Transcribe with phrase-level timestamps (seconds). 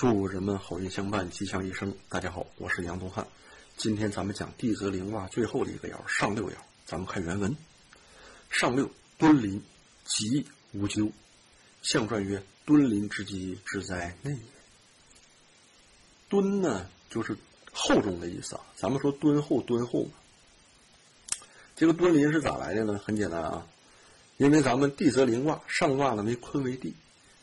[0.00, 1.94] 祝人们好运相伴，吉祥一生。
[2.08, 3.26] 大家好，我是杨东汉。
[3.76, 6.54] 今天咱们讲地泽临卦最后的一个爻上六爻，
[6.86, 7.54] 咱们看原文。
[8.48, 9.62] 上六，敦临，
[10.06, 11.12] 吉无咎。
[11.82, 14.38] 象传曰：敦临之吉，志在内也。
[16.30, 17.36] 敦呢，就是
[17.70, 18.62] 厚重的意思啊。
[18.76, 20.12] 咱们说敦厚，敦厚嘛。
[21.76, 22.98] 这个敦临是咋来的呢？
[23.04, 23.66] 很简单啊，
[24.38, 26.94] 因为咱们地泽临卦上卦呢为坤为地，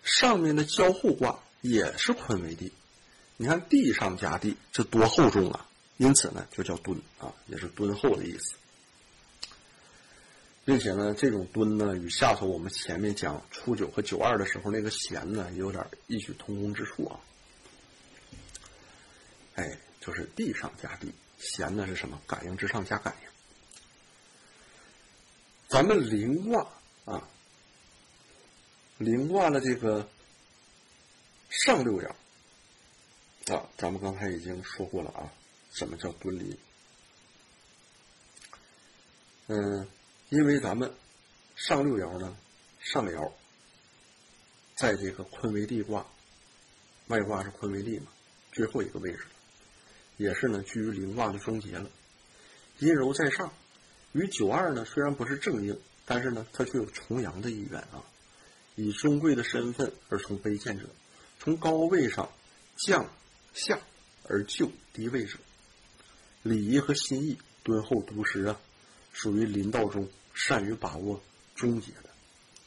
[0.02, 1.38] 上面的交互卦
[1.70, 2.72] 也是坤为地。
[3.36, 5.68] 你看地上加地，这多厚重啊！
[5.98, 8.56] 因此呢，就叫敦啊，也是敦厚的意思。
[10.66, 17.20] 并且呢，这种敦呢，与下头我们前面讲初九和九二的时候那个咸呢，也有点异曲同工之处啊。
[19.56, 22.20] 哎，就是地上加地，咸呢是什么？
[22.28, 23.30] 感应之上加感应。
[25.68, 26.68] 咱们临卦
[27.06, 27.28] 啊，
[28.98, 30.08] 临卦的这个
[31.66, 32.08] 上六爻
[33.54, 35.34] 啊，咱们刚才已经说过了啊，
[35.72, 36.58] 什么叫敦临？
[39.48, 39.88] 嗯，
[40.30, 40.94] 因为咱们
[41.56, 42.38] 上六爻呢，
[42.80, 43.32] 上爻
[44.76, 46.06] 在这个坤为地卦，
[47.08, 48.08] 外卦是坤为地嘛，
[48.52, 49.26] 最后一个位置，
[50.18, 51.90] 也是呢居于临卦的终结了，
[52.80, 53.52] 阴柔在上。
[54.12, 58.04] 与九二呢，虽然不是正应，但是呢，它却有重阳的意愿啊。
[58.76, 60.86] 以尊贵的身份而从卑贱者，
[61.48, 62.30] 从高位上
[62.76, 63.10] 降
[63.54, 63.80] 下
[64.28, 65.38] 而就低位者，
[66.44, 68.60] 礼仪和心意敦厚笃实啊，
[69.14, 71.22] 属于临道中善于把握
[71.56, 72.10] 终结的。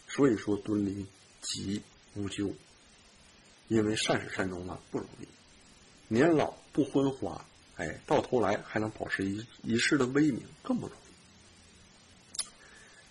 [0.08, 1.06] 所以说敦临
[1.42, 1.82] 吉
[2.14, 2.54] 无咎，
[3.68, 5.28] 因为善始善终啊不容易，
[6.08, 7.44] 年老不昏花，
[7.76, 12.44] 哎，到头来还能保持一一世的威名更不容易。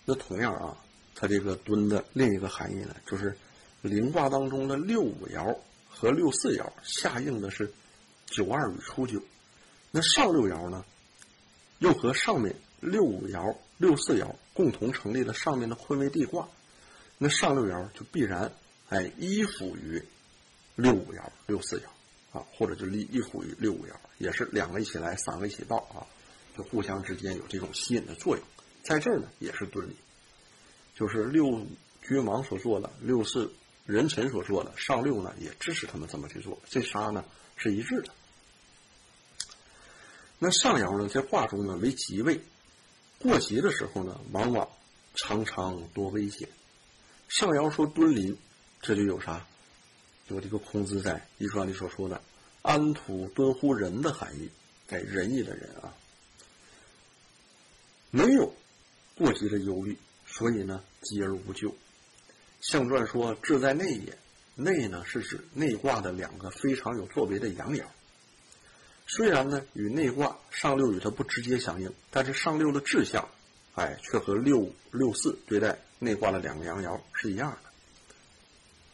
[0.04, 0.76] 那同样啊，
[1.14, 3.38] 它这个敦的另一个含义呢，就是
[3.82, 5.56] 临卦当中的六五爻
[5.88, 7.72] 和六四爻下应的是
[8.26, 9.22] 九二与初九，
[9.90, 10.84] 那上六爻呢，
[11.78, 16.48] 又和上面六五爻、六四爻共同成立了上面的坤为地卦，
[17.18, 18.52] 那上六爻就必然
[18.88, 20.02] 哎依附于
[20.76, 26.06] 六五爻、六四爻啊，或者就立依附于六五爻，也是两个一起来，三个一起到啊，
[26.56, 28.44] 就互相之间有这种吸引的作用。
[28.82, 29.96] 在这儿呢，也是敦理，
[30.94, 31.66] 就是六
[32.02, 33.52] 君王所做的，六四
[33.86, 37.24] 人臣所做的，上六呢也支持他们这么去做，这仨呢
[37.56, 38.12] 是一致的。
[40.38, 42.40] 那上爻呢，在卦中呢为吉位，
[43.18, 44.68] 过吉的时候呢，往往
[45.14, 46.48] 常常多危险。
[47.28, 48.36] 上爻说敦临，
[48.80, 49.46] 这就有啥？
[50.28, 52.22] 有这个孔子在《易传》里所说的
[52.62, 54.48] “安土敦乎仁”的含义，
[54.86, 55.92] 在仁义的人啊，
[58.10, 58.54] 没有。
[59.16, 61.74] 过激的忧虑，所以呢，吉而无咎。
[62.60, 64.16] 象传说志在内也，
[64.54, 67.82] 内呢是指内卦的两个非常有作为的阳爻。
[69.06, 73.28] 虽然呢与内卦上六与它不直接相应，但是上六的志向，
[73.74, 77.70] 哎，却和六六四对待内卦的两个阳爻是一样的。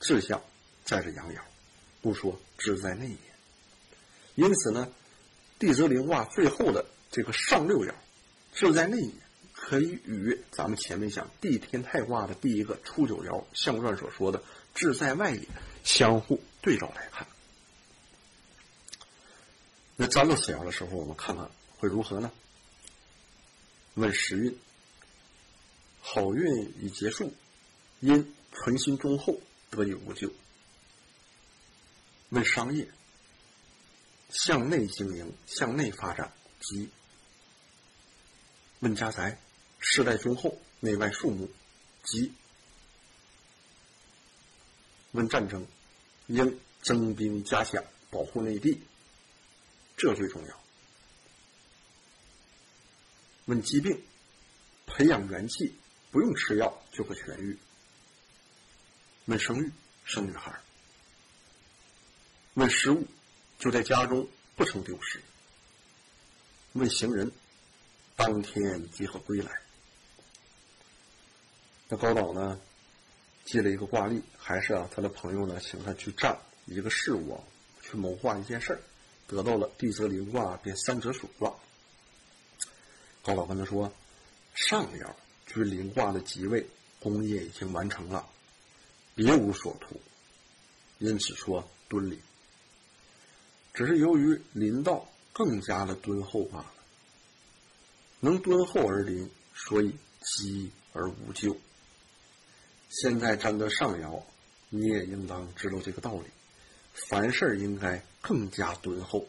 [0.01, 0.41] 志向
[0.85, 1.39] 在这阳爻，
[2.01, 3.17] 不说志在内也。
[4.37, 4.89] 因此呢，
[5.59, 7.93] 地泽临卦最后的这个上六爻，
[8.55, 9.13] 志在内也。
[9.69, 14.41] 可以与咱们前面讲地天泰卦的第一个初九爻象传所说的
[14.77, 15.41] “志在外也”
[15.83, 17.27] 相互对照来看。
[19.97, 22.31] 那占到此爻的时候，我们看看会如何呢？
[23.95, 24.57] 问时运，
[26.01, 27.35] 好运已结束，
[27.99, 29.41] 因存心忠厚，
[29.71, 30.31] 得以无咎。
[32.29, 32.87] 问商业，
[34.31, 36.89] 向内经营，向内发展，即。
[38.79, 39.41] 问家财。
[39.79, 41.51] 世代忠厚，内外肃穆，
[42.05, 42.33] 即
[45.13, 45.67] 问战争，
[46.27, 48.81] 应征兵加饷，保护内地，
[49.97, 50.61] 这最重要。
[53.47, 54.03] 问疾病，
[54.87, 55.75] 培养元气，
[56.11, 57.57] 不用吃药就会痊愈。
[59.27, 59.73] 问生育，
[60.05, 60.59] 生女孩。
[62.55, 63.07] 问食物，
[63.59, 65.23] 就在家中，不成丢失。
[66.73, 67.31] 问行人，
[68.17, 69.66] 当天即可归来。
[71.89, 72.59] 那高导呢，
[73.45, 77.41] 记了一个卦例，还是啊，他的朋友呢，请他去占一个事物，
[77.81, 78.81] 去谋划一件事儿，
[79.29, 81.55] 得到了地泽临卦变三折属卦。
[83.23, 83.93] 高老跟他说
[84.55, 85.15] ：“上爻
[85.47, 86.67] 居临卦的吉位，
[86.99, 88.29] 功业已经完成了，
[89.15, 90.01] 别无所图，
[90.99, 92.19] 因此说敦临。
[93.73, 96.73] 只是由于临道更加的敦厚罢了，
[98.19, 101.57] 能敦厚而临，所以吉而无咎。”
[102.89, 104.23] 现在占得上爻，
[104.69, 106.27] 你也应当知道这个道理。
[106.93, 109.29] 凡事应该更加敦厚。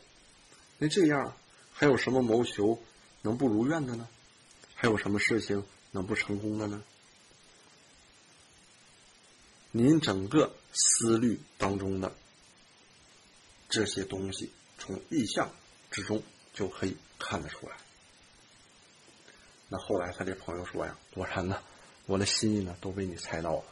[0.77, 1.35] 那这样，
[1.73, 2.81] 还有什么谋求
[3.21, 4.07] 能不如愿的呢？
[4.73, 6.83] 还有什么事情能不成功的呢？
[9.71, 12.15] 您整个思虑当中的
[13.69, 15.51] 这些东西，从意象
[15.91, 16.23] 之中
[16.53, 17.75] 就可以看得出来。
[19.67, 21.61] 那后来他这朋友说呀：“果然呢，
[22.07, 23.63] 我的心意呢都被你猜到了。”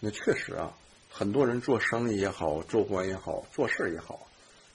[0.00, 0.76] 那确实啊，
[1.08, 4.26] 很多人做生意也好，做官也好，做事也好，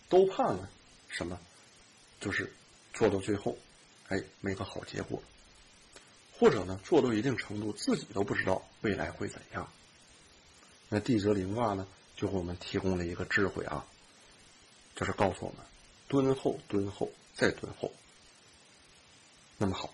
[0.08, 0.70] 都怕呢
[1.10, 1.40] 什么，
[2.20, 2.52] 就是
[2.94, 3.58] 做到最后，
[4.08, 5.22] 哎，没个好结果，
[6.40, 9.72] 或者呢做到一定程度，自己都不知道未来会怎样。
[10.90, 11.88] 那地泽临卦呢，
[12.18, 13.86] 就给我们提供了一个智慧啊，
[14.96, 15.60] 就是告诉我们：
[16.08, 17.94] 敦厚，敦厚，再敦厚。
[19.58, 19.94] 那么好，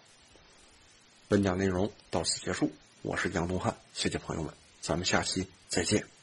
[1.29, 2.71] 本讲内容到此结束。
[3.01, 6.16] 我是杨东汉，谢谢朋友们，咱们下期再见。